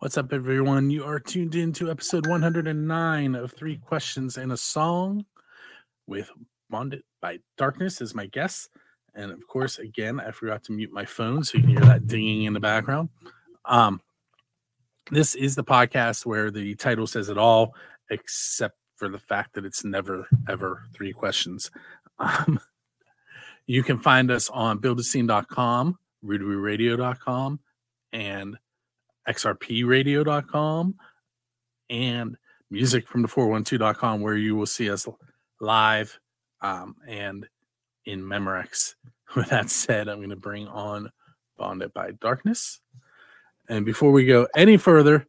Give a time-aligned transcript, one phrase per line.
[0.00, 0.90] What's up, everyone?
[0.90, 5.26] You are tuned in to episode 109 of Three Questions and a Song
[6.06, 6.30] with
[6.70, 8.68] Bonded by Darkness as my guest.
[9.16, 12.06] And of course, again, I forgot to mute my phone so you can hear that
[12.06, 13.08] dinging in the background.
[13.64, 14.00] Um,
[15.10, 17.74] this is the podcast where the title says it all,
[18.08, 21.72] except for the fact that it's never, ever three questions.
[22.20, 22.60] Um,
[23.66, 27.58] you can find us on buildascene.com, rootaroo
[28.12, 28.58] and
[29.28, 30.94] xrpradio.com,
[31.90, 32.36] and
[32.70, 35.06] music from the 412.com where you will see us
[35.60, 36.18] live
[36.60, 37.46] um, and
[38.04, 38.94] in Memorex.
[39.36, 41.10] With that said, I'm going to bring on
[41.58, 42.80] Bonded by Darkness.
[43.68, 45.26] And before we go any further,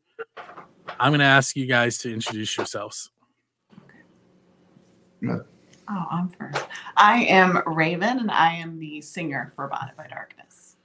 [1.00, 3.12] I'm going to ask you guys to introduce yourselves.
[5.28, 5.44] Oh,
[5.90, 6.66] I'm first.
[6.96, 10.78] I am Raven, and I am the singer for Bonded by Darkness.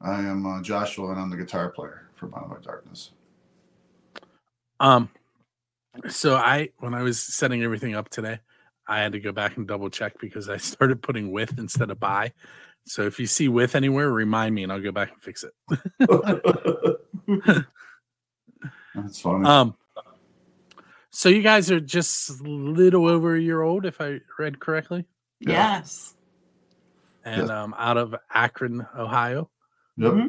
[0.00, 3.10] I am uh, Joshua, and I'm the guitar player for Bonded by Darkness.
[4.78, 5.10] Um,
[6.08, 8.38] so I, when I was setting everything up today,
[8.86, 11.98] I had to go back and double check because I started putting with instead of
[11.98, 12.32] by.
[12.84, 15.52] So if you see with anywhere, remind me and I'll go back and fix it.
[18.94, 19.46] That's funny.
[19.48, 19.74] um,
[21.10, 25.06] so you guys are just a little over a year old, if I read correctly,
[25.40, 25.76] Yeah.
[25.78, 26.14] Yes.
[27.24, 27.50] and Yes.
[27.50, 29.50] um, out of Akron, Ohio.
[29.96, 30.12] yep.
[30.12, 30.28] mhm.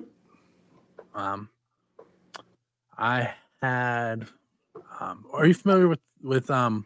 [1.16, 1.50] Um,
[2.97, 4.27] I had.
[4.99, 6.86] Um, are you familiar with with um?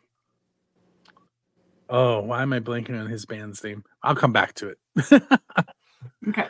[1.89, 3.83] Oh, why am I blanking on his band's name?
[4.03, 5.23] I'll come back to it.
[6.27, 6.47] Okay.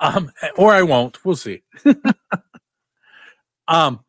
[0.00, 1.24] um, or I won't.
[1.24, 1.62] We'll see.
[3.68, 4.00] um,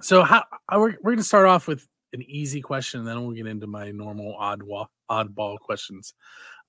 [0.00, 3.34] so how I- we're we're gonna start off with an easy question, and then we'll
[3.34, 6.14] get into my normal oddball oddball questions.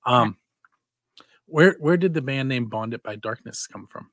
[0.05, 0.38] Um,
[1.45, 4.09] where where did the band name Bonded by Darkness come from?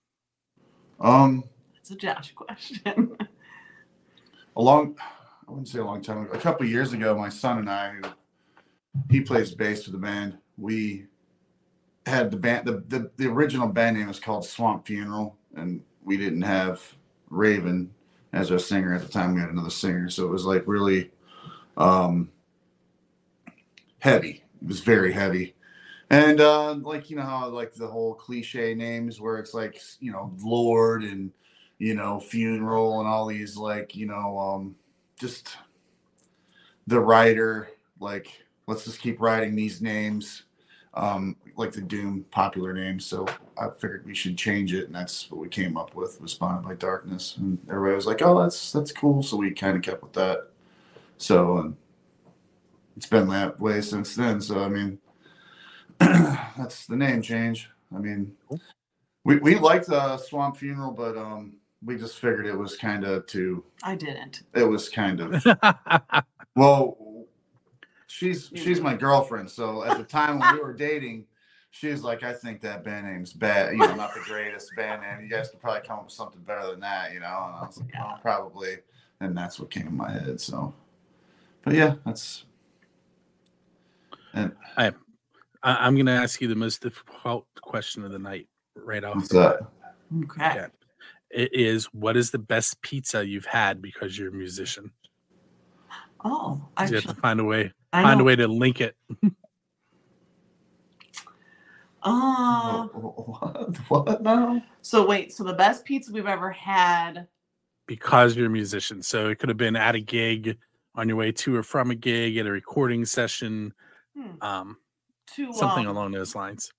[1.01, 1.45] Um,
[1.91, 3.17] It's a Josh question.
[4.57, 6.33] a long, I wouldn't say a long time ago.
[6.33, 7.95] A couple years ago, my son and I,
[9.11, 11.07] he plays bass for the band, we
[12.05, 12.67] had the band.
[12.67, 16.83] The, the the original band name was called Swamp Funeral, and we didn't have
[17.31, 17.91] Raven
[18.35, 19.35] as our singer at the time.
[19.35, 21.11] We had another singer, so it was like really
[21.79, 22.31] um
[24.01, 24.45] heavy.
[24.61, 25.55] It was very heavy.
[26.11, 30.13] And uh, like you know how like the whole cliche names where it's like you
[30.13, 31.33] know Lord and
[31.79, 34.75] you know funeral and all these like you know um
[35.19, 35.57] just
[36.87, 37.69] the writer
[38.01, 40.45] like let's just keep writing these names
[40.95, 43.05] um like the Doom popular names.
[43.05, 43.27] So
[43.61, 46.65] I figured we should change it, and that's what we came up with was Bonded
[46.65, 50.03] by Darkness, and everybody was like, "Oh, that's that's cool." So we kind of kept
[50.03, 50.51] with that.
[51.19, 51.77] So and
[52.97, 54.41] it's been that way since then.
[54.41, 54.99] So I mean,
[55.99, 57.69] that's the name change.
[57.95, 58.37] I mean,
[59.25, 63.27] we we liked uh, Swamp Funeral, but um, we just figured it was kind of
[63.27, 63.65] too.
[63.83, 64.43] I didn't.
[64.55, 65.45] It was kind of
[66.57, 66.97] well.
[68.11, 71.27] She's she's my girlfriend, so at the time when we were dating,
[71.71, 73.73] she was like, "I think that band name's bad.
[73.73, 75.21] You know, not the greatest band name.
[75.21, 77.67] You guys could probably come up with something better than that." You know, and I
[77.67, 78.79] was like, "Well, probably."
[79.21, 80.41] And that's what came in my head.
[80.41, 80.75] So,
[81.63, 82.45] but yeah, that's
[84.35, 84.93] and I,
[85.63, 89.17] I'm going to ask you the most difficult question of the night right off.
[89.17, 90.25] what's the that?
[90.25, 90.67] Okay.
[91.35, 91.43] Okay.
[91.45, 94.91] It is what is the best pizza you've had because you're a musician?
[96.25, 98.25] Oh, You have to find a way I find know.
[98.25, 98.97] a way to link it.
[102.03, 103.77] Uh, what?
[103.89, 104.63] What now?
[104.83, 105.33] so wait.
[105.33, 107.27] So the best pizza we've ever had.
[107.87, 109.03] because you're a musician.
[109.03, 110.59] So it could have been at a gig,
[110.95, 113.73] on your way to or from a gig, at a recording session,
[114.17, 114.77] Hmm, um,
[115.35, 116.73] to something um, along those lines.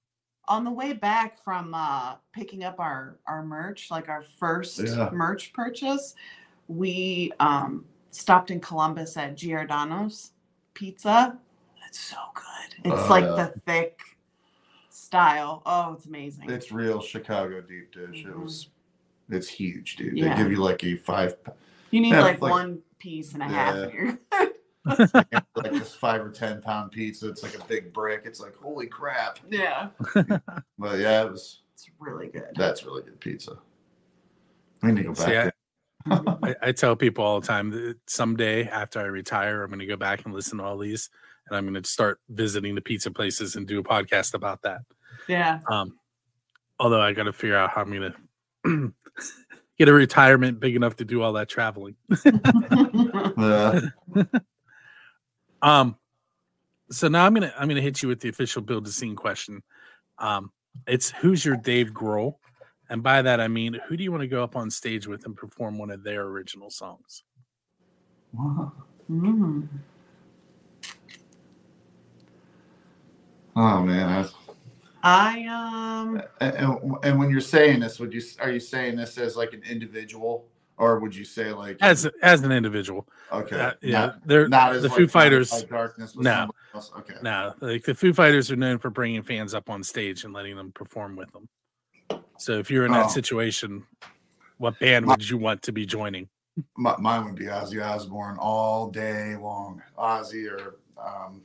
[0.50, 5.10] On the way back from uh picking up our our merch like our first Yeah.
[5.14, 6.16] merch purchase
[6.68, 10.32] we um stopped in columbus at giordano's
[10.74, 11.38] pizza
[11.88, 14.00] it's so good it's Oh, like the thick
[14.90, 18.26] style oh it's amazing It's real Chicago deep dish.
[18.26, 18.44] It Mhm.
[18.44, 18.70] was,
[19.30, 20.18] it's huge, dude.
[20.18, 20.36] Yeah.
[20.36, 21.36] They give you like a five,
[21.92, 23.82] you need like, like- one piece and a half Yeah.
[23.84, 24.20] and you're
[25.56, 27.30] like this five or ten pound pizza.
[27.30, 28.24] It's like a big brick.
[28.26, 29.40] It's like holy crap.
[29.50, 29.90] yeah
[30.78, 31.62] But yeah, it was.
[31.74, 33.58] it's really good That's really good pizza.
[34.82, 35.28] We need to go back.
[35.28, 35.52] See, I.
[36.44, 39.86] I, I tell people all the time that someday after I retire, I'm going to
[39.86, 41.10] go back and listen to all these,
[41.48, 44.82] and I'm going to start visiting the pizza places and do a podcast about that.
[45.28, 46.00] yeah Um,
[46.80, 48.14] although I got to figure out how I'm going
[48.64, 48.94] to
[49.78, 51.96] get a retirement big enough to do all that traveling.
[53.38, 53.82] Yeah.
[55.62, 55.98] Um,
[56.92, 59.64] so now I'm gonna I'm gonna hit you with the official build the scene question.
[60.18, 60.52] Um,
[60.88, 62.36] it's who's your Dave Grohl,
[62.90, 65.26] And by that I mean, who do you want to go up on stage with
[65.26, 67.24] and perform one of their original songs?
[68.34, 68.72] Wow.
[69.10, 69.68] Mm.
[73.56, 74.28] Oh man,
[75.04, 78.96] I um I, and, and and when you're saying this, would you are you saying
[78.96, 80.46] this as like an individual,
[80.80, 84.74] or would you say like As as an individual, okay, uh, yeah, not, they're not
[84.76, 85.64] as the like Foo Fighters.
[85.66, 86.50] darkness with No.
[86.74, 86.92] else?
[86.98, 90.34] Okay, No, like the Foo Fighters are known for bringing fans up on stage and
[90.34, 91.48] letting them perform with them.
[92.38, 93.10] So if you're in that Oh.
[93.10, 93.86] situation,
[94.58, 96.28] what band My- would you want to be joining?
[96.76, 99.82] My, mine would be Ozzy Osbourne all day long.
[99.98, 101.42] Ozzy or um,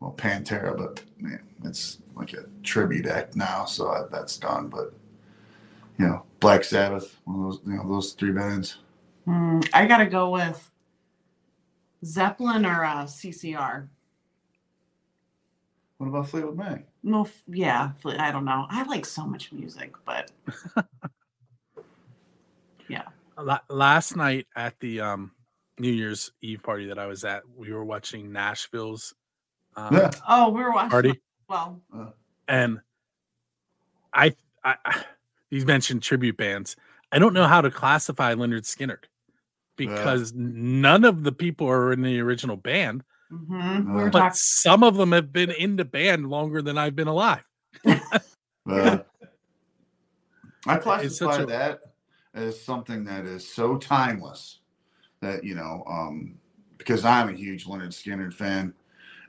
[0.00, 4.68] well Pantera, but man, it's like a tribute act now, so I, that's done.
[4.68, 4.92] But
[5.98, 8.76] you know, Black Sabbath, one of those you know those three bands.
[9.26, 10.70] mm, I gotta go with
[12.04, 13.88] Zeppelin or uh, CCR.
[15.96, 16.86] What about Fleetwood Mac?
[17.02, 18.66] No, f- yeah, Fle- I don't know.
[18.68, 20.30] I like so much music, but
[22.88, 23.04] yeah.
[23.70, 25.32] Last night at the um,
[25.78, 29.14] New Year's Eve party that I was at, we were watching Nashville's
[29.76, 30.10] um, Yeah.
[30.28, 30.90] oh, we were watching.
[30.90, 31.20] party.
[31.48, 31.80] Well,
[32.46, 32.80] and
[34.12, 35.04] I, I, I
[35.54, 36.76] he's mentioned tribute bands.
[37.12, 39.04] I don't know how to classify Lynyrd Skynyrd
[39.76, 44.34] because none of the people are in the original band, mhm, we Uh, but talking.
[44.34, 47.46] some of them have been in the band longer than I've been alive.
[48.66, 49.06] But
[50.66, 51.80] I It's such classify a- that
[52.34, 54.60] as something that is so timeless
[55.20, 56.38] that you know, um,
[56.78, 58.74] because I'm a huge Lynyrd Skynyrd fan,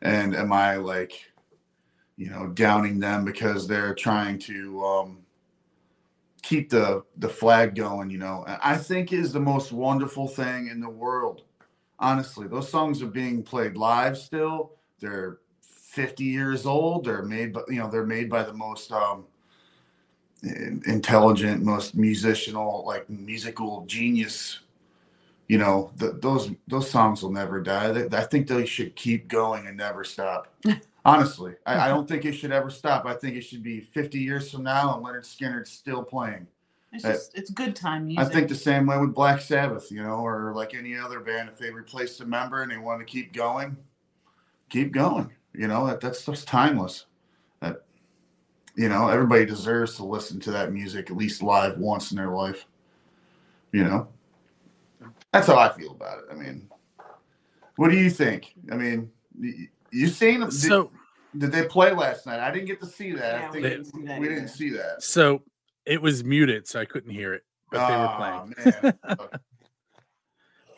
[0.02, 1.32] and am I like,
[2.18, 5.25] you know, downing them because they're trying to um,
[6.46, 8.10] keep the the flag going?
[8.10, 11.42] You know, I think is the most wonderful thing in the world.
[12.00, 14.74] Honestly, those songs are being played live still.
[15.00, 17.06] They're 50 years old.
[17.06, 19.26] They're made, but you know, they're made by the most um,
[20.44, 24.60] intelligent, most musicianal, like musical genius.
[25.48, 28.08] You know, th those those songs will never die.
[28.12, 30.54] I think they should keep going and never stop.
[31.06, 33.06] Honestly, I, I don't think it should ever stop.
[33.06, 36.48] I think it should be 50 years from now and Lynyrd Skynyrd's still playing.
[36.92, 38.26] It's uh, just it's good time music.
[38.26, 41.50] I think the same way with Black Sabbath, you know, or like any other band.
[41.50, 43.78] If they replaced a member and they want to keep going,
[44.70, 45.32] keep going.
[45.54, 47.06] You know, that that's just timeless.
[47.60, 47.84] That
[48.76, 52.30] you know, everybody deserves to listen to that music at least live once in their
[52.30, 52.66] life.
[53.74, 54.08] You know,
[55.32, 56.26] that's how I feel about it.
[56.32, 56.70] I mean,
[57.76, 58.54] what do you think?
[58.72, 59.12] I mean,
[59.92, 60.50] you seen them?
[60.50, 60.92] Did, So,
[61.38, 62.40] did they play last night?
[62.40, 63.42] I didn't get to see that.
[63.42, 65.04] Yeah, I we didn't see that we didn't see that.
[65.04, 65.42] so
[65.86, 68.16] it was muted, so I couldn't hear it, but they were
[68.74, 68.94] playing.
[69.04, 69.30] man.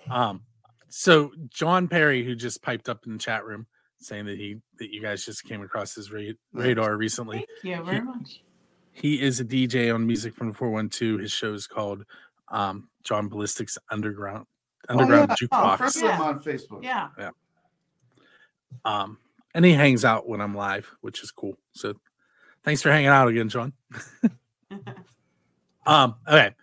[0.09, 0.43] Um,
[0.89, 3.67] so John Perry, who just piped up in the chat room,
[3.99, 6.21] saying that he that you guys just came across his ra-
[6.53, 7.45] radar recently.
[7.61, 8.41] Thank you very much.
[8.93, 11.19] He is a DJ on Music from 412.
[11.19, 12.03] His show is called
[12.49, 14.45] um, John Ballistic's Underground
[14.89, 15.77] Underground oh, Jukebox.
[15.77, 16.15] friends Yeah.
[16.15, 16.83] him on Facebook.
[16.83, 17.09] Yeah.
[17.19, 17.29] yeah.
[18.85, 19.17] Um,
[19.53, 21.57] and he hangs out when I'm live, which is cool.
[21.71, 21.93] So
[22.63, 23.73] thanks for hanging out again, John.
[25.87, 26.53] Um, okay.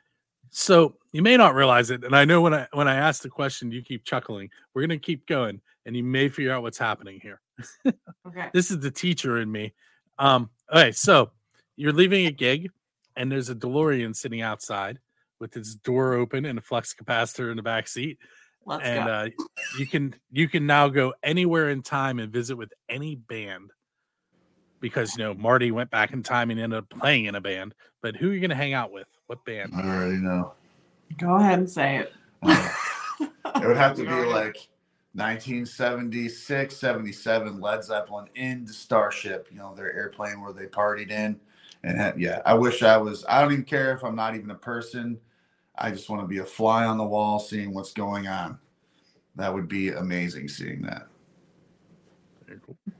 [0.50, 3.30] So you may not realize it, and I know when I when I ask the
[3.30, 4.50] question, you keep chuckling.
[4.72, 7.40] We're gonna keep going, and you may figure out what's happening here.
[8.28, 8.50] okay.
[8.52, 9.72] This is the teacher in me.
[10.18, 11.32] Um, okay, so
[11.74, 12.70] you're leaving a gig,
[13.16, 15.00] and there's a DeLorean sitting outside
[15.40, 18.18] with its door open and a flux capacitor in the back seat
[18.66, 19.12] Let's and go.
[19.12, 19.28] uh,
[19.78, 23.70] you can you can now go anywhere in time and visit with any band
[24.80, 27.74] because you know Marty went back in time and ended up playing in a band.
[28.02, 29.08] But who are you going to hang out with?
[29.26, 29.72] What band?
[29.74, 30.52] I already know.
[31.18, 32.12] go ahead and say it.
[32.42, 32.70] Uh,
[33.20, 34.68] it would have to be like
[35.14, 41.38] 1976, 77 Led Zeppelin in the Starship, you know, their airplane where they partied in.
[41.82, 44.50] And had, yeah, I wish I was, I don't even care if I'm not even
[44.50, 45.18] a person.
[45.76, 48.58] I just want to be a fly on the wall seeing what's going on.
[49.36, 51.08] That would be amazing seeing that.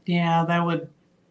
[0.06, 0.88] Yeah, that would.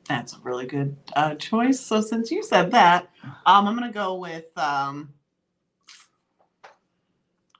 [0.08, 1.80] That's a really good uh, choice.
[1.80, 3.10] So since you said that,
[3.46, 5.14] um, I'm gonna go with um,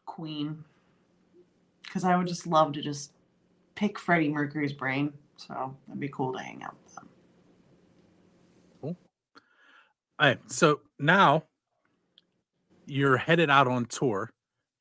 [0.06, 0.64] Queen
[1.84, 3.12] because I would just love to just
[3.76, 5.14] pick Freddie Mercury's brain.
[5.38, 7.10] So that'd be cool to hang out with them.
[8.82, 8.98] Cool.
[10.20, 11.44] All right, so now
[12.86, 14.30] you're headed out on tour,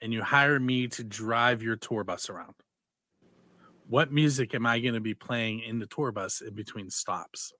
[0.00, 2.54] and you hire me to drive your tour bus around.
[3.88, 7.52] What music am I going to be playing in the tour bus in between stops?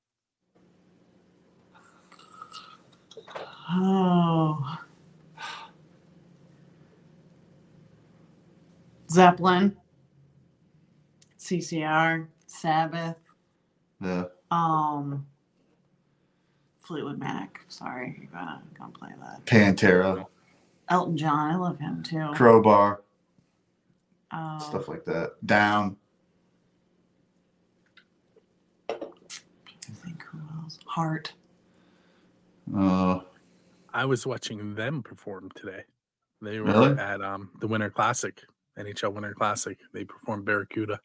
[3.70, 4.78] Oh.
[9.11, 9.76] Zeppelin,
[11.38, 13.20] CCR, Sabbath,
[14.00, 14.25] Yeah.
[14.50, 15.26] um,
[16.82, 17.60] Fleetwood Mac.
[17.68, 19.44] Sorry, you're gonna gonna play that.
[19.46, 20.26] Pantera,
[20.88, 22.28] Elton John, I love him too.
[22.34, 23.02] Crowbar,
[24.30, 25.34] Um, stuff like that.
[25.44, 25.96] Down.
[28.88, 28.94] I
[29.94, 30.78] think who else?
[30.86, 31.32] Heart.
[32.76, 33.20] Uh,
[33.92, 35.84] I was watching them perform today.
[36.40, 36.98] They were Really?
[36.98, 38.40] at um, the Winter Classic,
[38.78, 39.78] NHL Winter Classic.
[39.92, 40.98] They performed Barracuda.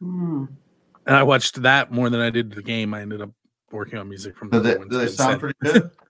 [0.00, 0.46] Hmm.
[1.06, 2.94] And I watched that more than I did the game.
[2.94, 3.30] I ended up
[3.74, 5.90] working on music from do the they, do they sound pretty good?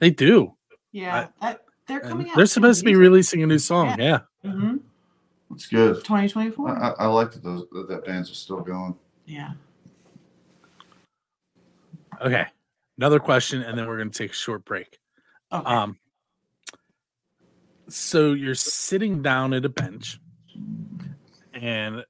[0.00, 0.54] They do.
[0.92, 2.36] Yeah, that, they're coming out.
[2.36, 3.98] they're supposed to be releasing a new song.
[3.98, 4.20] Yeah.
[4.44, 4.76] hmm
[5.54, 5.96] It's good.
[6.04, 6.68] 2024.
[6.68, 8.94] I, I, I like that those that, that bands are still going.
[9.26, 9.52] yeah.
[12.20, 12.44] Okay.
[12.98, 14.98] Another question, and then we're going to take a short break.
[15.52, 15.64] Okay.
[15.64, 15.98] Um,
[17.88, 20.20] so you're sitting down at a bench,
[21.54, 22.04] and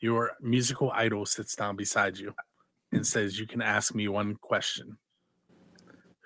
[0.00, 2.34] your musical idol sits down beside you
[2.92, 4.98] and says, "You can ask me one question."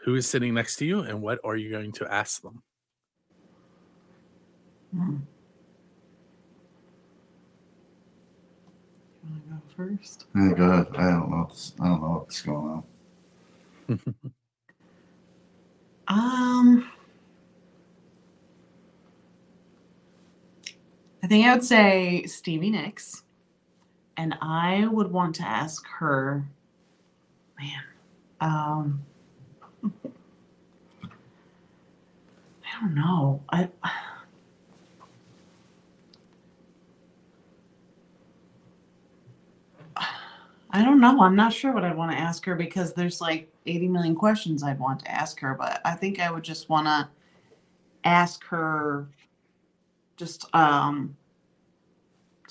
[0.05, 2.63] Who is sitting next to you, and what are you going to ask them?
[4.93, 5.17] Hmm.
[9.23, 10.27] You want to go first?
[10.35, 10.87] Yeah, go ahead.
[10.97, 11.37] I don't know.
[11.45, 12.85] What's, I don't know what's going
[13.89, 14.01] on.
[16.09, 16.91] Um,
[21.23, 23.23] I think I would say Stevie Nicks,
[24.23, 26.47] and I would want to ask her,
[27.59, 27.83] man,
[28.41, 29.03] um,
[29.85, 29.89] I
[32.81, 33.43] don't know.
[33.49, 33.69] I
[40.75, 41.21] I don't know.
[41.21, 44.63] I'm not sure what I'd want to ask her because there's like 80 million questions
[44.63, 47.09] I'd want to ask her, but I think I would just want to
[48.05, 49.09] ask her
[50.17, 51.17] just um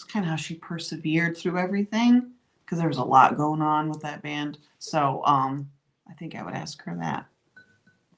[0.01, 2.31] just kind of how she persevered through everything
[2.65, 4.57] because there was a lot going on with that band.
[4.79, 5.69] So um
[6.09, 7.27] I think I would ask her that.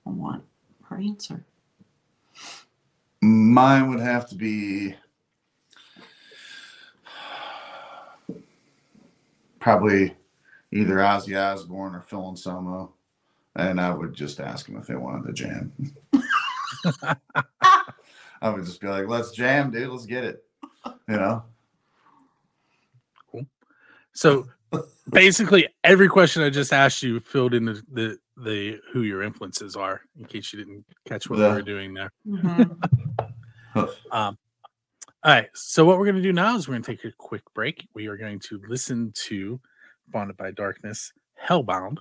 [0.05, 0.43] I want
[0.83, 1.43] her answer.
[3.21, 4.95] Mine would have to be
[9.59, 10.15] probably
[10.71, 12.93] either Ozzy Osbourne or Phil and Anselmo,
[13.55, 15.71] and I would just ask them if they wanted to jam.
[18.41, 19.89] I would just be like, "Let's jam, dude.
[19.89, 20.43] Let's get it."
[21.07, 21.43] You know.
[24.13, 24.47] So
[25.11, 29.75] basically, every question I just asked you filled in the the, the who your influences
[29.75, 30.01] are.
[30.17, 31.49] In case you didn't catch what Yeah.
[31.49, 32.11] we were doing there.
[32.27, 32.77] Mhm.
[34.11, 34.37] Um,
[35.23, 35.49] all right.
[35.55, 37.87] So what we're going to do now is we're going to take a quick break.
[37.95, 39.59] We are going to listen to
[40.09, 41.11] "Bonded by Darkness,"
[41.43, 41.97] "Hellbound."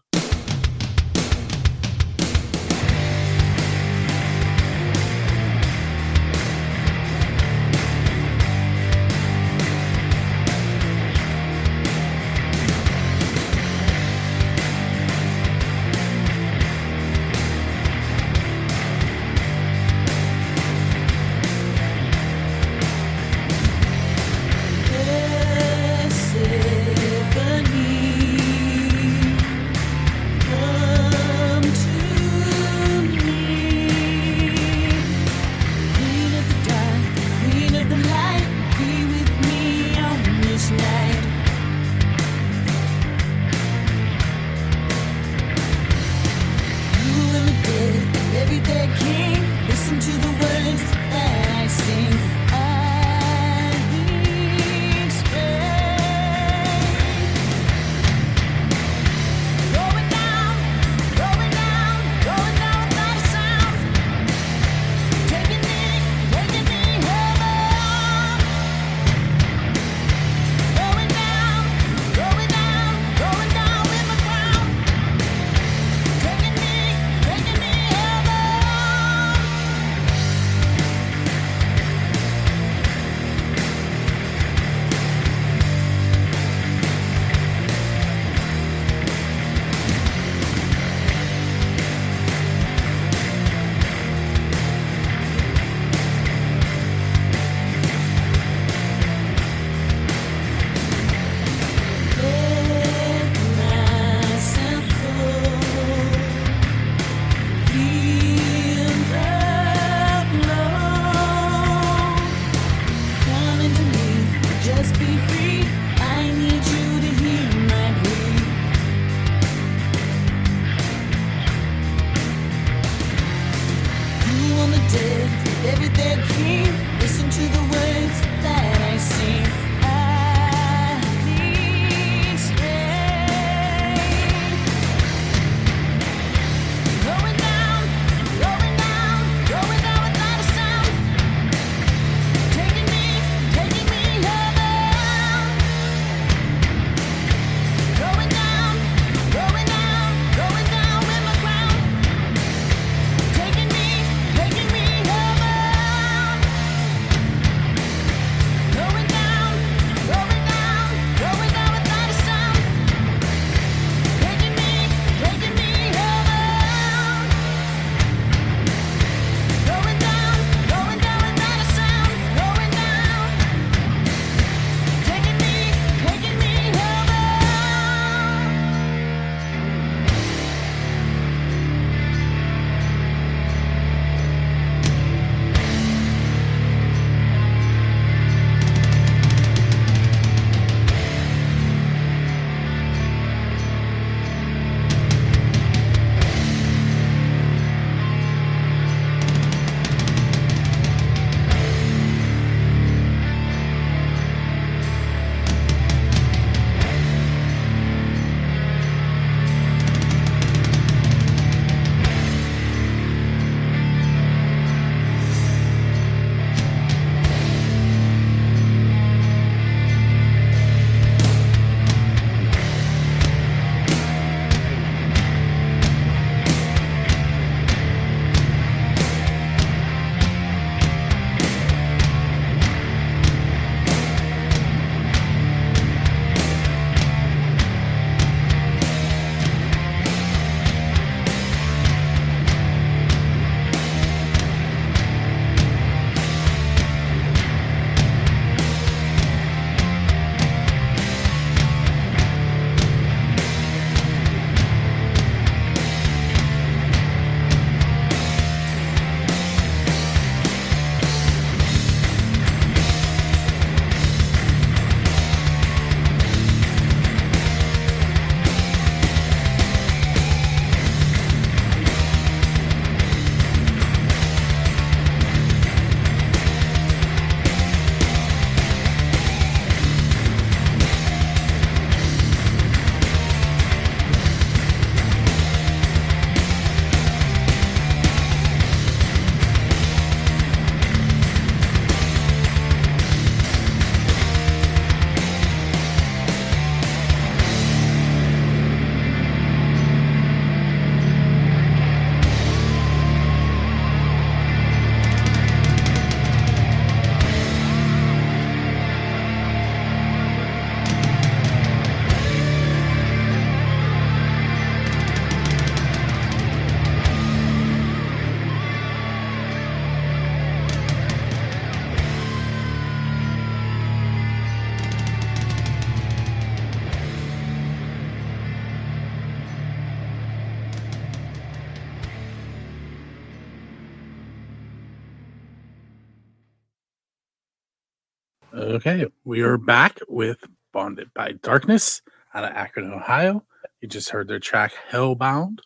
[338.84, 342.02] Okay, we are back with Bonded by Darkness
[342.34, 343.44] out of Akron, Ohio.
[343.80, 345.60] You just heard their track Hellbound.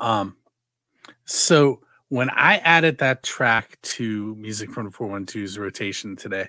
[0.00, 0.34] Um,
[1.26, 6.48] so when I added that track to Music from the 412's rotation today,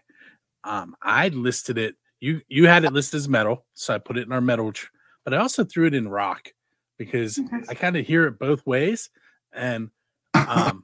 [0.64, 1.98] um, I listed it.
[2.20, 4.88] You you had it listed as metal, so I put it in our metal, tr-
[5.24, 6.50] but I also threw it in rock
[6.98, 7.40] because.
[7.70, 9.12] I kind of hear it both ways,
[9.54, 9.92] and
[10.34, 10.84] um,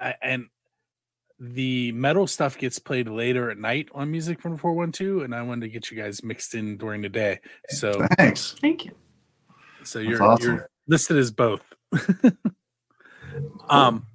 [0.00, 0.46] I, and
[1.40, 5.60] the metal stuff gets played later at night on music from 412 and i wanted
[5.60, 8.56] to get you guys mixed in during the day so Thanks.
[8.60, 8.92] Thank you.
[9.84, 10.56] so you're awesome.
[10.56, 11.62] you're listed as both
[13.68, 14.06] um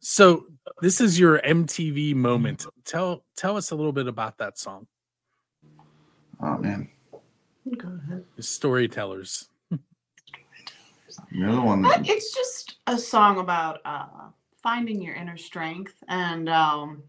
[0.00, 0.46] so
[0.80, 4.86] this is your mtv moment tell tell us a little bit about that song
[6.44, 6.88] Oh man,
[7.78, 8.24] Go ahead.
[8.40, 9.48] storytellers
[11.30, 11.84] you're the one.
[11.84, 14.06] Uh, It's just a song about uh,
[14.62, 17.02] finding your inner strength and um,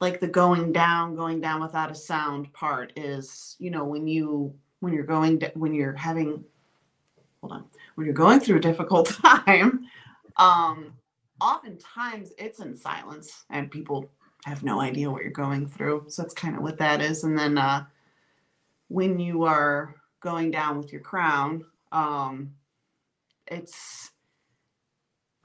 [0.00, 4.54] like the going down, going down without a sound part is, you know, when you
[4.80, 6.44] when you're going d- when you're having
[7.40, 9.86] hold on when you're going through a difficult time.
[10.36, 10.94] Um,
[11.40, 14.08] oftentimes it's in silence and people
[14.44, 16.04] have no idea what you're going through.
[16.08, 17.24] So that's kind of what that is.
[17.24, 17.84] And then uh,
[18.88, 22.52] when you are going down with your crown, um,
[23.46, 24.10] it's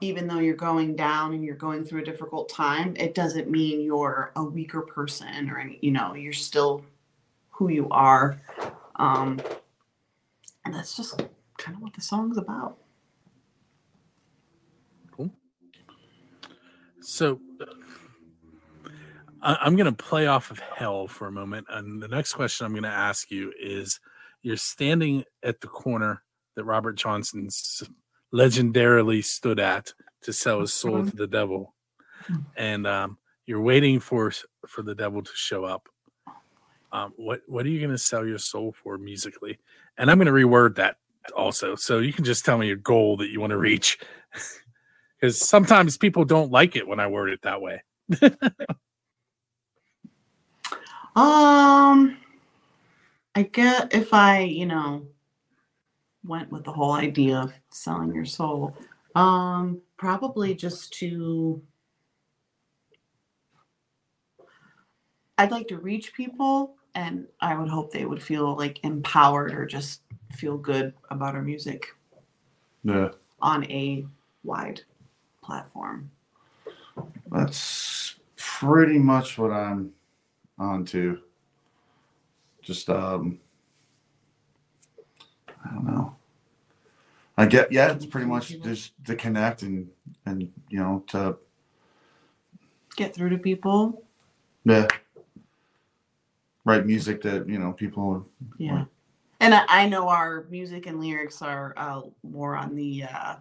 [0.00, 3.80] even though you're going down and you're going through a difficult time, it doesn't mean
[3.80, 6.84] you're a weaker person or any, you know, you're still
[7.50, 8.40] who you are.
[8.96, 9.40] Um,
[10.64, 11.20] and that's just
[11.56, 12.78] kind of what the song's about.
[15.10, 15.30] Cool.
[17.00, 17.40] So
[19.40, 21.66] I'm going to play off of hell for a moment.
[21.70, 23.98] And the next question I'm going to ask you is
[24.42, 26.22] you're standing at the corner
[26.54, 27.82] that Robert Johnson s-
[28.32, 31.74] legendarily stood at to sell his soul to the devil.
[32.56, 34.32] And um, you're waiting for
[34.66, 35.88] for the devil to show up.
[36.92, 39.58] Um, what what are you going to sell your soul for musically?
[39.96, 40.96] And I'm going to reword that
[41.36, 43.98] also, so you can just tell me your goal that you want to reach,
[45.20, 47.82] because sometimes people don't like it when I word it that way.
[51.18, 52.16] Um,
[53.34, 55.08] I get if I, you know,
[56.28, 58.76] went with the whole idea of selling your soul.
[59.14, 61.62] Um, probably just to.
[65.38, 69.66] I'd like to reach people, and I would hope they would feel like empowered or
[69.66, 70.02] just
[70.36, 71.86] feel good about our music
[72.84, 73.10] Yeah,
[73.40, 74.06] on a
[74.44, 74.82] wide
[75.42, 76.10] platform.
[77.30, 79.92] that's pretty much what I'm
[80.58, 81.20] on to.
[82.62, 83.38] Just um,
[85.64, 86.16] I don't know.
[87.38, 89.88] I get yeah, it's pretty much just to connect and
[90.26, 91.36] and you know to
[92.96, 94.02] Get through to people.
[94.64, 94.88] yeah
[96.64, 98.84] write music that you know people Yeah.
[99.40, 103.36] And I, I know our music and lyrics are uh, more on the uh,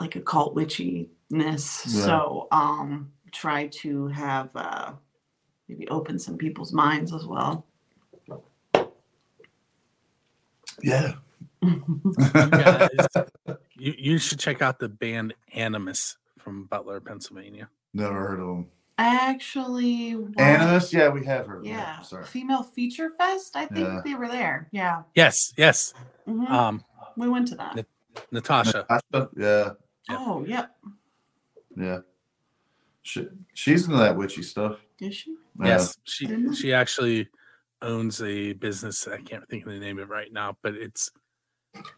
[0.00, 1.08] like occult witchiness.
[1.30, 1.60] Yeah.
[1.84, 4.92] So um try to have uh
[5.68, 7.65] maybe open some people's minds as well.
[10.86, 11.12] Yeah
[11.62, 12.90] You guys,
[13.76, 17.68] you, you should check out the band Animus from Butler, Pennsylvania.
[17.92, 18.66] never heard of them
[18.98, 21.66] I Actually, well, animus yeah we have heard of.
[21.66, 23.54] Yeah, sorry Female Feature Fest.
[23.56, 24.00] I think Yeah.
[24.04, 24.68] they were there.
[24.72, 25.92] Yeah, Yes, yes.
[26.26, 26.48] Mhm.
[26.48, 26.84] Um,
[27.16, 27.84] we went to that.
[28.30, 28.86] Natasha.
[28.88, 29.28] Natasha?
[29.36, 29.70] yeah
[30.08, 30.16] Yeah.
[30.20, 30.74] Oh, yep.
[31.76, 31.98] yeah
[33.02, 35.32] she, she's into that witchy stuff Is she?
[35.60, 35.66] Yeah.
[35.66, 37.28] Yes, she she actually
[37.82, 39.06] owns a business.
[39.08, 41.10] I can't think of the name of it right now, but it's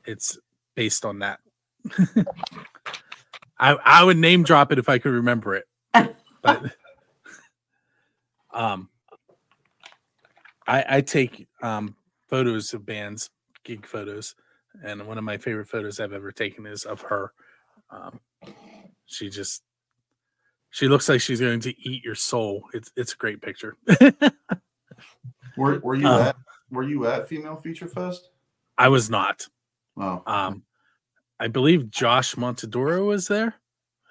[0.04, 0.38] it's
[0.74, 1.40] based on that.
[3.58, 5.66] I I would name drop it if I could remember it,
[6.42, 6.62] but
[8.52, 8.88] um,
[10.66, 11.96] I I take um
[12.28, 13.30] photos of bands,
[13.64, 14.34] gig photos,
[14.84, 17.32] and one of my favorite photos I've ever taken is of her.
[17.90, 18.20] Um,
[19.06, 19.62] she just
[20.70, 22.64] she looks like she's going to eat your soul.
[22.74, 23.76] It's it's a great picture.
[25.58, 26.36] Were, were you Uh, at
[26.70, 28.30] were you at Female Feature Fest?
[28.76, 29.46] I was not.
[29.96, 30.62] Oh, Um,
[31.40, 33.54] I believe Josh Montadoro was there,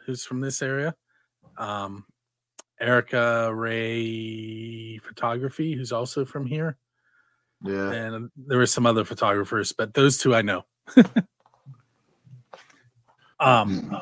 [0.05, 0.95] who's from this area.
[1.57, 2.05] Um,
[2.79, 6.77] Erica Ray Photography, who's also from here,
[7.63, 7.91] yeah.
[7.91, 10.65] and there were some other photographers, but those two I know.
[13.39, 13.97] um,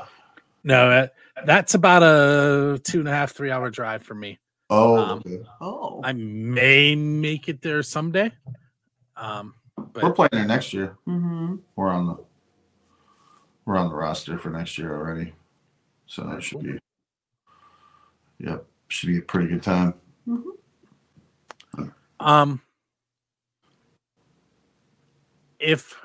[0.63, 1.07] no, uh,
[1.45, 4.39] that's about a two and a half, three hour drive for me.
[4.69, 5.43] Oh, um, okay.
[5.61, 8.31] Oh, I may make it there someday.
[9.15, 10.97] Um, we're but playing there next year.
[11.07, 11.55] mm-hmm.
[11.75, 12.17] We're on the
[13.65, 15.33] we're on the roster for next year already,
[16.07, 16.79] so that should be
[18.39, 19.93] yep, should be a pretty good time.
[22.19, 22.61] Um,
[25.59, 25.95] if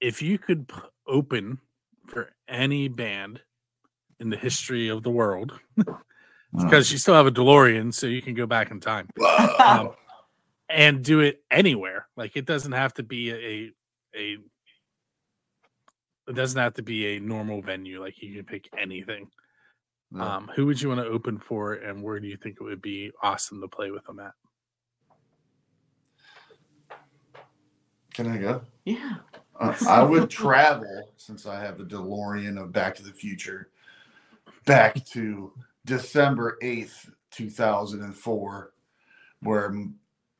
[0.00, 0.74] if you could p-
[1.06, 1.58] open
[2.06, 3.42] for any band
[4.20, 5.58] in the history of the world,
[6.56, 9.96] because you still have a DeLorean, so you can go back in time Wow.
[10.68, 12.06] and do it anywhere.
[12.16, 13.72] Like it doesn't have to be a
[14.16, 14.36] a
[16.28, 18.00] it doesn't have to be a normal venue.
[18.00, 19.28] Like you can pick anything.
[20.12, 20.22] No.
[20.24, 22.82] Um, who would you want to open for, and where do you think it would
[22.82, 24.32] be awesome to play with them at?
[28.12, 28.62] Can I go?
[28.84, 29.16] Yeah.
[29.58, 33.70] Uh, I would travel since I have the DeLorean of Back to the Future
[34.64, 35.52] back to
[35.84, 38.72] December 8th, 2004,
[39.42, 39.74] where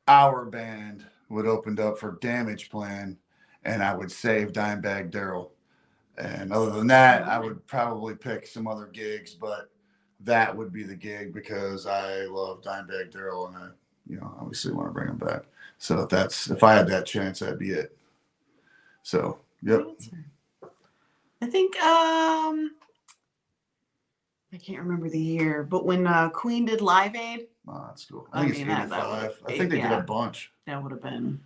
[0.07, 3.17] our band would opened up for Damageplan
[3.63, 5.53] and I would save Dimebag Darrell.
[6.17, 9.69] And other than that, I would probably pick some other gigs, but
[10.21, 13.67] that would be the gig because I love Dimebag Darrell and I,
[14.07, 15.43] you know, obviously want to bring him back.
[15.77, 17.97] So if that's if I had that chance, that'd be it.
[19.03, 19.81] So, yep.
[21.41, 22.75] I think um
[24.53, 28.27] I can't remember the year, but when uh, Queen did Live Aid, Oh, that's cool.
[28.33, 29.39] I I think mean, it's that- that 85.
[29.45, 29.99] I think they did yeah.
[29.99, 30.51] a bunch.
[30.65, 31.39] that would have been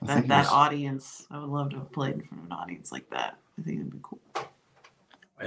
[0.00, 1.26] I that, it that was- audience.
[1.30, 3.36] I would love to have played in front of an audience like that.
[3.58, 4.20] I think it'd be cool.
[4.36, 4.44] Uh,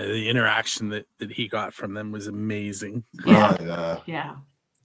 [0.04, 3.04] the interaction that, that he got from them was amazing.
[3.26, 3.56] Yeah.
[3.60, 4.00] Oh, yeah.
[4.06, 4.36] Yeah.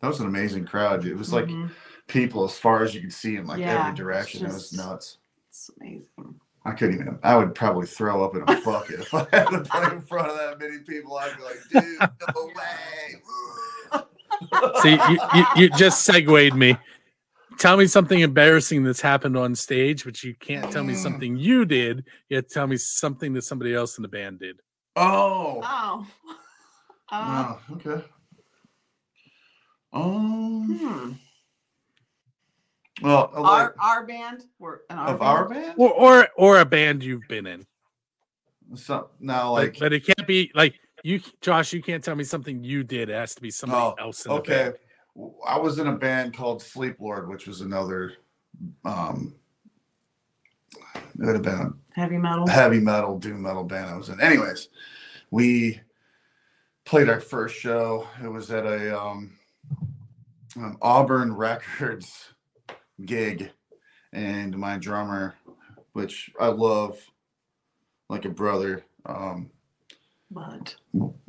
[0.00, 1.02] That was an amazing crowd.
[1.02, 1.12] dude.
[1.12, 1.70] It was like Mhm.
[2.06, 4.46] people as far as you could see in like Yeah, every it's direction.
[4.46, 5.18] It was just- nuts.
[5.48, 6.40] it's amazing.
[6.64, 7.18] I couldn't even.
[7.22, 10.28] I would probably throw up in a bucket if I had to play in front
[10.28, 11.16] of that many people.
[11.16, 11.98] I'd be like, dude,
[12.36, 14.02] no way.
[14.82, 16.76] See, you, you, you just segued me.
[17.58, 21.02] Tell me something embarrassing that's happened on stage, but you can't tell me Mm.
[21.02, 22.04] something you did.
[22.28, 24.60] Yet tell me something that somebody else in the band did.
[24.96, 25.60] Oh.
[25.64, 26.06] Oh.
[27.12, 28.04] Uh, Oh, okay.
[29.92, 30.78] Um.
[30.78, 31.12] hmm.
[33.02, 34.44] Well, Our like, our band.
[34.58, 35.28] We're an our of band.
[35.30, 35.74] our band.
[35.76, 37.66] Or or, or a band you've been in.
[38.74, 41.72] So now, Like, like, but it can't be like you, Josh.
[41.72, 43.08] You can't tell me something you did.
[43.08, 44.52] It has to be somebody Oh, else in the okay.
[44.64, 44.74] band.
[45.16, 48.14] w- I was in a band called Sleep Lord, which was another.
[48.84, 49.34] Um,
[50.94, 52.46] it would have been Heavy metal.
[52.46, 54.20] heavy metal, doom metal band I was in.
[54.20, 54.68] Anyways,
[55.30, 55.80] we
[56.84, 58.06] played our first show.
[58.22, 59.32] It was at a um,
[60.56, 62.28] um, Auburn Records
[63.06, 63.50] gig,
[64.12, 65.34] and my drummer,
[65.92, 66.98] which I love
[68.08, 69.50] like a brother, um,
[70.30, 70.74] But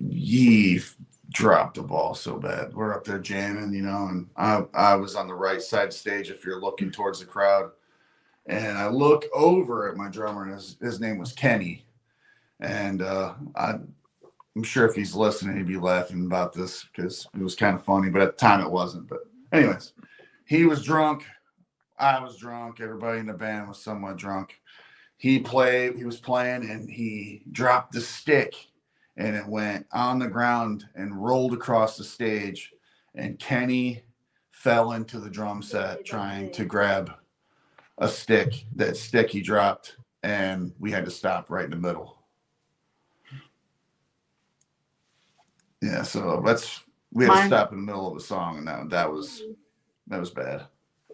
[0.10, 0.96] he f-
[1.30, 2.74] dropped the ball so bad.
[2.74, 6.30] We're up there jamming, you know, and I I was on the right side stage
[6.30, 7.72] if you're looking towards the crowd.
[8.48, 11.86] And I look over at my drummer, and his, his name was Kenny.
[12.60, 13.76] And uh, I,
[14.56, 17.84] I'm sure if he's listening, he'd be laughing about this because it was kind of
[17.86, 19.08] funny, but at the time it wasn't.
[19.08, 19.20] But,
[19.54, 19.94] anyways,
[20.46, 21.24] he was drunk.
[22.02, 22.82] I was drunk.
[22.82, 24.60] Everybody in the band was somewhat drunk.
[25.18, 28.56] He played, he was playing, and he dropped the stick
[29.18, 32.74] and it went on the ground and rolled across the stage.
[33.16, 34.04] And Kenny
[34.52, 37.12] fell into the drum set trying to grab
[37.98, 38.66] a stick.
[38.76, 42.18] That stick he dropped, and we had to stop right in the middle.
[45.82, 48.90] Yeah, so that's we had to stop in the middle of a song, and that
[48.90, 49.44] that was
[50.08, 50.66] that was bad.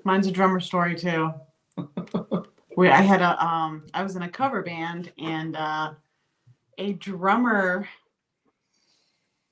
[0.08, 1.34] Mine's a drummer story too.
[2.78, 5.92] we I had a um I was in a cover band and uh
[6.78, 7.88] a drummer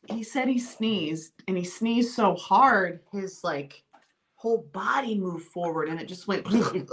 [0.08, 3.84] he said he sneezed and he sneezed so hard his like
[4.36, 6.88] whole body moved forward and it just went and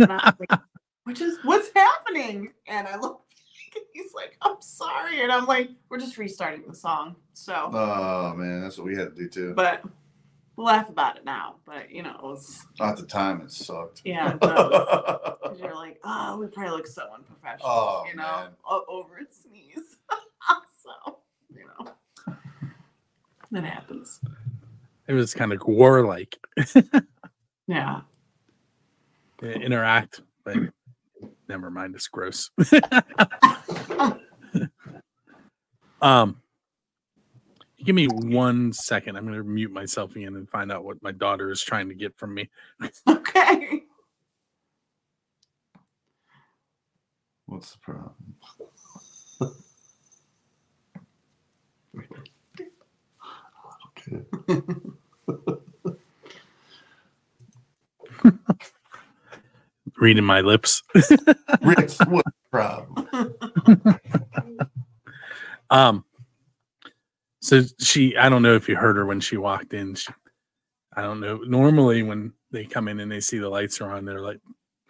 [0.00, 0.60] I was like,
[1.04, 3.22] which is what's happening and I look
[3.74, 8.34] and he's like I'm sorry and I'm like we're just restarting the song so Oh
[8.36, 9.54] man, that's what we had to do too.
[9.54, 9.82] but
[10.58, 14.00] laugh about it now but you know it was At the time, it sucked.
[14.04, 15.58] yeah it does.
[15.60, 18.48] You're like, oh, we probably look so unprofessional, Oh, you know, man.
[18.68, 19.96] o- over a sneeze.
[20.82, 21.18] so,
[21.54, 22.34] you know,
[23.52, 24.20] that happens.
[25.08, 26.36] It was kind of warlike
[27.66, 28.00] Yeah.
[29.42, 30.56] interact, but
[31.48, 31.94] never mind.
[31.94, 32.50] It's gross.
[36.02, 36.36] um,
[37.86, 39.16] give me one second.
[39.16, 41.94] I'm going to mute myself again and find out what my daughter is trying to
[41.94, 42.50] get from me.
[43.08, 43.82] Okay.
[47.46, 48.14] What's the problem?
[59.98, 60.82] Reading my lips.
[60.94, 63.08] Rich, what's the problem?
[65.68, 66.04] Um,
[67.46, 69.94] so she, I don't know if you heard her when she walked in.
[69.94, 70.12] She,
[70.96, 71.36] I don't know.
[71.46, 74.40] Normally, when they come in and they see the lights are on, they're like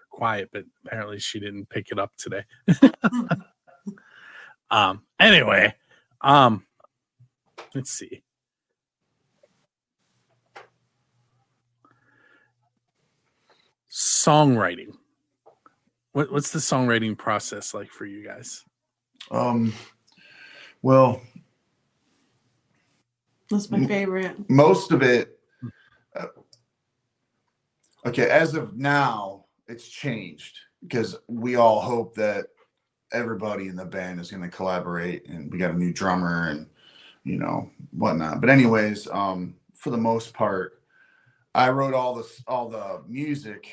[0.08, 2.44] quiet, but apparently she didn't pick it up today.
[4.70, 5.74] um, anyway,
[6.22, 6.64] um,
[7.74, 8.22] let's see.
[13.92, 14.94] Songwriting.
[16.12, 18.64] What, what's the songwriting process like for you guys?
[19.30, 19.74] Um,
[20.80, 21.20] well,
[23.50, 24.48] That's my favorite.
[24.50, 25.38] most of it.
[26.14, 26.26] uh,
[28.06, 32.46] okay, as of now, it's changed because we all hope that
[33.12, 36.66] everybody in the band is going to collaborate, and we got a new drummer and
[37.24, 38.40] you know whatnot.
[38.40, 40.82] But anyways, um, for the most part,
[41.54, 43.68] I wrote all this all the music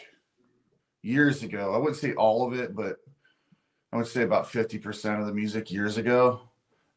[1.01, 1.73] years ago.
[1.73, 2.97] I wouldn't say all of it, but
[3.91, 6.41] I would say about fifty percent of the music years ago,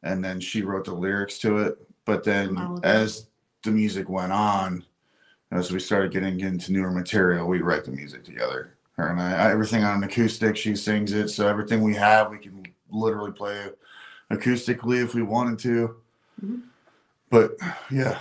[0.03, 1.77] and then she wrote the lyrics to it.
[2.07, 3.27] But then of as
[3.63, 4.83] the music went on,
[5.51, 8.75] as we started getting into newer material, we write the music together.
[8.93, 11.27] Her and I, everything on an acoustic, she sings it.
[11.27, 13.67] So everything we have, we can literally play
[14.31, 15.97] acoustically if we wanted to.
[16.43, 16.61] Mhm.
[17.29, 17.57] But
[17.91, 18.19] yeah,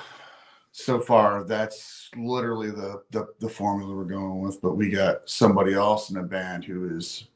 [0.72, 4.60] so far that's literally the, the the formula we're going with.
[4.60, 7.28] But we got somebody else in the band who is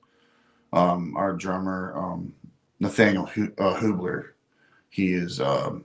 [0.73, 2.35] um, our drummer, um,
[2.81, 4.35] Nathaniel Hu- uh, Hubler.
[4.89, 5.85] He is um,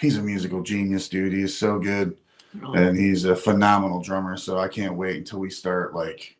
[0.00, 1.32] he's a musical genius, dude.
[1.32, 2.16] He is so good
[2.54, 2.78] Really.
[2.86, 4.36] and he's a phenomenal drummer.
[4.36, 6.36] So I can't wait until we start like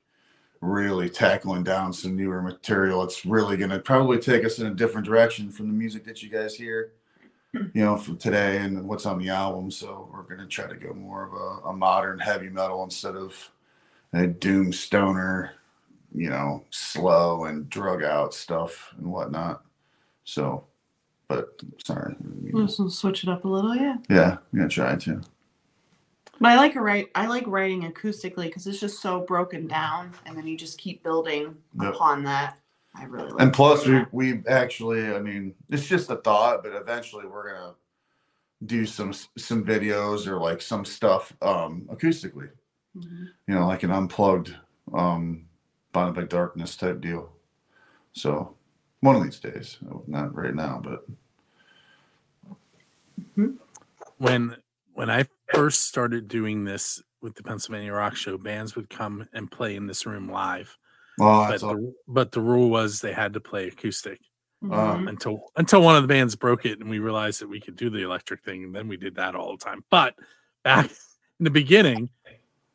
[0.61, 3.03] really tackling down some newer material.
[3.03, 6.31] It's really gonna probably take us in a different direction from the music that you
[6.31, 6.93] guys hear,
[7.53, 9.71] you know, from today and what's on the album.
[9.71, 13.35] So we're gonna try to go more of a, a modern heavy metal instead of
[14.13, 15.53] a doom stoner,
[16.15, 19.63] you know, slow and drug out stuff and whatnot.
[20.23, 20.65] So,
[21.29, 22.17] but sorry,
[22.55, 23.97] Just switch it up a little, yeah.
[24.09, 25.21] yeah, I'm gonna try to.
[26.41, 27.11] But I like a write.
[27.15, 31.03] I like writing acoustically because it's just so broken down, and then you just keep
[31.03, 31.95] building Yep.
[31.95, 32.59] upon that.
[32.97, 33.41] I really like.
[33.41, 37.75] And plus, we we actually, I mean, it's just a thought, but eventually we're gonna
[38.67, 42.51] do some some videos or like some stuff um acoustically,
[42.97, 43.29] Mhm.
[43.47, 44.55] you know, like an unplugged
[44.93, 45.47] um
[45.93, 47.31] bonded by darkness type deal.
[48.13, 48.57] So
[49.05, 51.05] one of these days, not right now, but
[54.17, 54.57] when
[54.95, 59.51] when I first started doing this with the Pennsylvania Rock Show, bands would come and
[59.51, 60.75] play in this room live.
[61.19, 64.21] well, But that's the, but the rule was they had to play acoustic
[64.63, 65.07] Mhm.
[65.11, 67.91] until until one of the bands broke it and we realized that we could do
[67.91, 69.85] the electric thing and then we did that all the time.
[69.91, 70.15] But
[70.63, 70.87] back
[71.41, 72.09] in the beginning,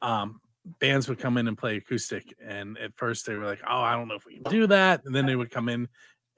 [0.04, 0.40] um,
[0.80, 3.96] bands would come in and play acoustic and at first they were like, "Oh, I
[3.96, 5.88] don't know if we can do that." And then they would come in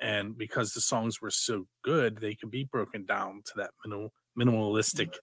[0.01, 4.11] and because the songs were so good, they could be broken down to that minimal
[4.37, 5.15] minimalistic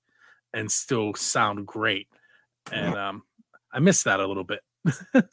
[0.54, 2.08] and still sound great.
[2.72, 3.22] And um
[3.72, 4.60] I miss that a little bit.
[5.12, 5.26] but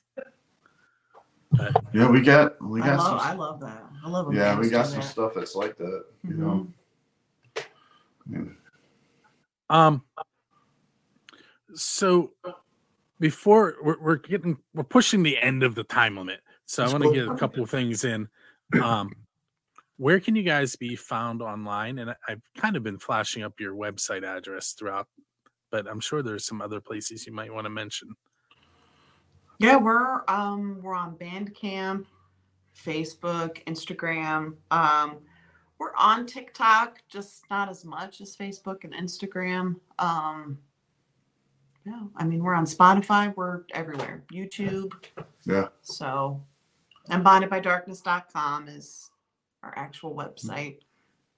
[1.93, 3.21] yeah, we got we I got love.
[3.21, 3.83] some I love that.
[4.03, 4.27] I love.
[4.27, 5.05] when yeah, we got some that.
[5.05, 6.67] stuff that's like that, you know.
[7.57, 7.61] I
[8.27, 8.55] mean,
[9.69, 10.01] Um.
[11.75, 12.31] So
[13.19, 17.03] before we're, we're getting we're pushing the end of the time limit, so I want
[17.03, 17.13] to cool.
[17.13, 18.29] get a couple of things in.
[18.81, 19.11] Um,
[19.97, 21.99] where can you guys be found online?
[21.99, 25.07] And I- I've kind of been flashing up your website address throughout,
[25.71, 28.15] but I'm sure there's some other places you might want to mention.
[29.57, 32.05] Yeah, we're um we're on Bandcamp,
[32.77, 34.55] Facebook, Instagram.
[34.69, 35.19] Um,
[35.79, 39.75] we're on TikTok, just not as much as Facebook and Instagram.
[39.97, 40.59] Um,
[41.85, 43.33] yeah, I mean we're on Spotify.
[43.35, 44.23] We're everywhere.
[44.33, 44.91] YouTube.
[45.45, 45.67] yeah.
[45.83, 46.43] So,
[47.09, 49.09] and bondedbydarkness.com is
[49.65, 50.77] our actual website.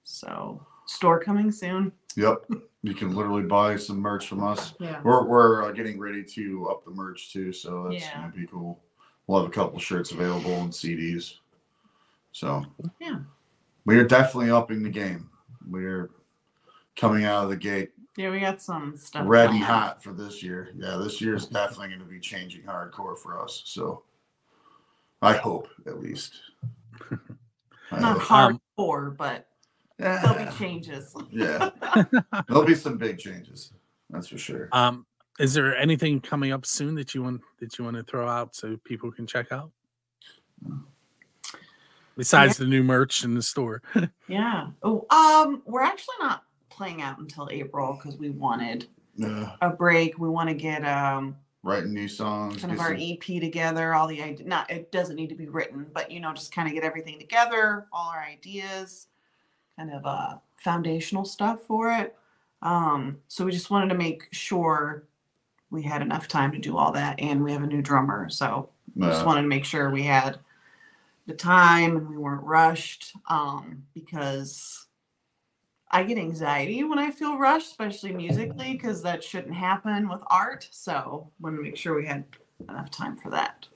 [0.03, 1.91] So, store coming soon.
[2.15, 2.45] Yep.
[2.83, 4.73] You can literally buy some merch from us.
[4.79, 5.01] Yeah.
[5.03, 8.21] We're we're uh, getting ready to up the merch too, so that's Yeah.
[8.21, 8.79] gonna be cool.
[9.25, 11.33] We'll have a couple shirts available and CDs.
[12.31, 12.63] So
[13.01, 13.19] Yeah.
[13.83, 15.29] we are definitely upping the game.
[15.67, 16.11] We're
[16.95, 19.23] coming out of the gate Yeah, we got some stuff.
[19.27, 20.69] red and hot for this year.
[20.77, 23.63] Yeah, this year is definitely going to be changing hardcore for us.
[23.65, 24.03] So
[25.21, 26.35] I hope at least.
[27.91, 28.31] I Not hope.
[28.31, 29.47] Um, hardcore, but
[29.97, 31.15] there'll be changes.
[31.31, 31.69] yeah,
[32.47, 33.73] there'll be some big changes.
[34.09, 34.69] That's for sure.
[34.71, 35.05] Um,
[35.39, 38.55] is there anything coming up soon that you want that you want to throw out
[38.55, 39.71] so people can check out?
[42.15, 43.81] Besides the new merch in the store.
[44.27, 44.67] Yeah.
[44.83, 50.17] Oh, um, we're actually not playing out until April because we wanted Yeah, a break.
[50.19, 52.61] We want to get um writing new songs.
[52.61, 55.35] kind of get our some- EP together, all the ide- not it doesn't need to
[55.35, 59.07] be written, but you know, just kind of get everything together, all our ideas,
[59.77, 62.15] kind of uh foundational stuff for it.
[62.61, 65.03] Um, so we just wanted to make sure
[65.69, 68.69] we had enough time to do all that, and we have a new drummer, so
[68.95, 70.39] we just Uh, wanted to make sure we had
[71.27, 73.13] the time and we weren't rushed.
[73.27, 74.86] Um, because
[75.91, 80.67] I get anxiety when I feel rushed, especially musically, because that shouldn't happen with art.
[80.71, 82.25] So wanted to make sure we had
[82.67, 83.67] enough time for that.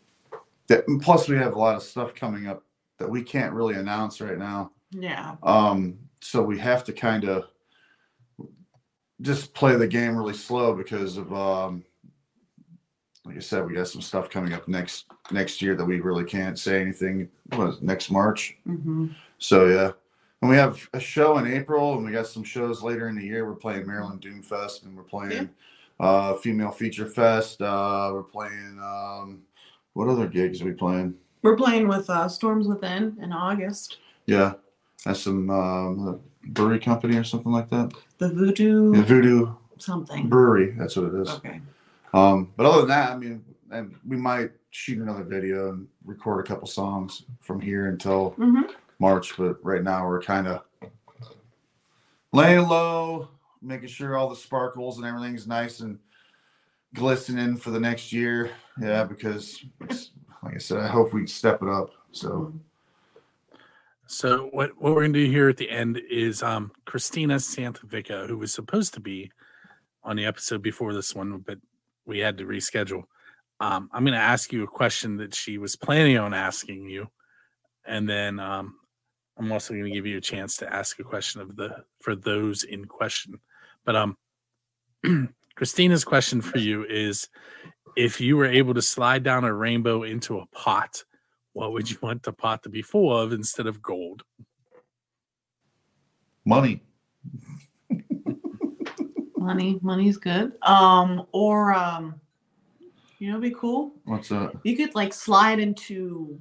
[1.01, 2.63] plus, we have a lot of stuff coming up
[2.99, 4.71] that we can't really announce right now.
[4.91, 5.35] Yeah.
[5.43, 7.45] Um, so we have to kind of
[9.21, 11.83] just play the game really slow because of um,
[13.25, 16.25] like I said, we got some stuff coming up next next year that we really
[16.25, 17.29] can't say anything.
[17.55, 18.57] What is it, next March?
[18.65, 19.91] hmm So yeah,
[20.41, 23.23] and we have a show in April, and we got some shows later in the
[23.23, 23.45] year.
[23.45, 25.49] We're playing Maryland Doom Fest, and we're playing
[25.99, 27.61] uh, Female Feature Fest.
[27.61, 29.41] Uh, we're playing um,
[29.93, 31.13] what other gigs are we playing?
[31.43, 33.97] We're playing with uh, Storms Within in August.
[34.25, 34.53] Yeah,
[35.05, 37.93] that's some um, brewery company or something like that.
[38.17, 40.27] The Voodoo Yeah, Voodoo something.
[40.27, 40.71] Brewery.
[40.77, 41.29] That's what it is.
[41.29, 41.61] Okay.
[42.13, 46.43] Um, but other than that, I mean, and we might shoot another video and record
[46.45, 48.61] a couple songs from here until hmm
[49.01, 49.35] March.
[49.35, 50.61] But right now, we're kind of
[52.31, 53.27] laying low,
[53.61, 55.99] making sure all the sparkles and everything's nice and
[56.93, 58.51] glistening for the next year.
[58.79, 59.65] Yeah, because
[60.43, 61.89] like I said, I hope we step it up.
[62.11, 62.53] So
[64.05, 68.37] So what what we're gonna do here at the end is um Christina Santavica, who
[68.37, 69.31] was supposed to be
[70.03, 71.57] on the episode before this one, but
[72.05, 73.03] we had to reschedule.
[73.59, 77.07] Um, I'm gonna ask you a question that she was planning on asking you,
[77.85, 78.75] and then um,
[79.37, 82.63] I'm also gonna give you a chance to ask a question of the for those
[82.63, 83.39] in question.
[83.85, 84.17] But um,
[85.55, 87.27] Christina's question for you is:
[87.95, 91.03] If you were able to slide down a rainbow into a pot,
[91.53, 94.23] what would you want the pot to be full of instead of gold?
[96.45, 96.81] money.
[99.37, 100.53] Money, money's good.
[100.61, 102.19] Um, or um,
[103.17, 103.93] you know, be cool.
[104.05, 104.53] What's that?
[104.63, 106.39] You could like slide into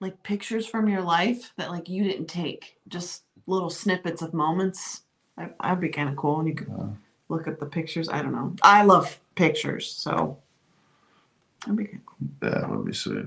[0.00, 5.02] like pictures from your life that like you didn't take, just little snippets of moments.
[5.36, 6.86] I, I'd be kind of cool, and you could Uh,
[7.28, 8.08] look at the pictures.
[8.08, 8.54] I don't know.
[8.62, 10.38] I love pictures, so
[11.60, 12.18] that'd be kind of cool.
[12.40, 13.26] that would be sweet.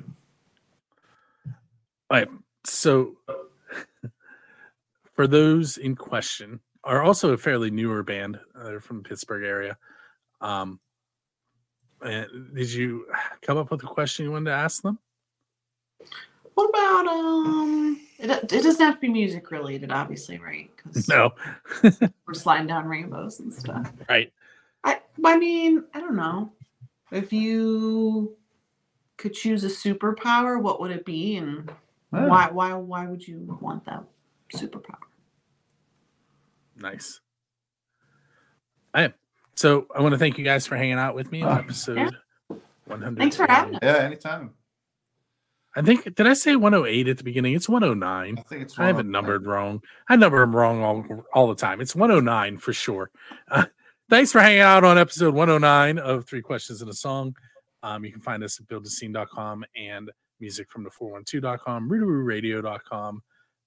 [1.47, 2.27] All right.
[2.65, 3.17] So,
[5.13, 8.39] for those in question, are also a fairly newer band.
[8.55, 9.77] Uh, they're from the Pittsburgh area.
[10.41, 10.79] Um,
[12.01, 13.05] and did you
[13.41, 14.99] come up with a question you wanted to ask them?
[16.55, 17.99] What about um?
[18.19, 20.69] It, it doesn't have to be music related, obviously, right?
[20.75, 21.33] Because No,
[22.27, 23.91] we're sliding down rainbows and stuff.
[24.09, 24.31] right?
[24.83, 26.51] I I mean, I don't know.
[27.11, 28.35] If you
[29.17, 31.69] could choose a superpower, what would it be and
[32.13, 32.27] Yeah.
[32.27, 34.03] why why why would you want that
[34.53, 34.97] superpower?
[36.75, 37.19] Nice.
[38.93, 39.13] I
[39.55, 42.15] so I want to thank you guys for hanging out with me on Ah, episode
[42.85, 43.17] 100.
[43.17, 43.79] Thanks for having us.
[43.83, 44.51] Yeah, anytime.
[45.75, 47.55] I think did I say 108 at the beginning?
[47.55, 48.37] It's 109.
[48.37, 48.77] I think it's.
[48.77, 49.81] I have it one of- numbered wrong.
[50.07, 51.81] I number them wrong all, all the time.
[51.81, 53.09] It's 109 for sure.
[53.49, 53.65] Uh,
[54.09, 57.35] thanks for hanging out on episode 109 of Three Questions and a Song.
[57.81, 63.19] Um, you can find us at buildascene.com and music from the 412.com, rootaroo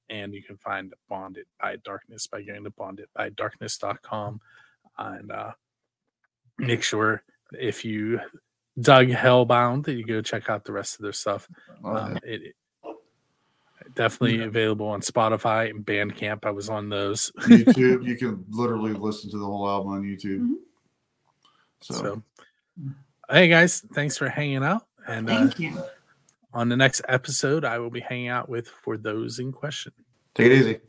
[0.09, 4.40] and you can find Bonded by Darkness by going to bondedbydarkness.com.
[4.98, 5.52] And uh,
[6.59, 7.22] make sure
[7.59, 8.20] if you
[8.81, 11.49] dug Hellbound that you go check out the rest of their stuff.
[11.85, 12.55] Oh, Um, it, it-
[13.95, 16.45] definitely available on Spotify and Bandcamp.
[16.45, 17.31] I was on those.
[17.41, 18.05] YouTube.
[18.05, 20.41] You can literally listen to the whole album on YouTube.
[20.41, 20.55] Mhm.
[21.81, 22.22] So, So,
[23.31, 24.87] hey guys, thanks for hanging out.
[25.07, 25.81] And uh, Thank you.
[26.53, 29.93] on the next episode, I will be hanging out with for those in question.
[30.35, 30.81] take it easy.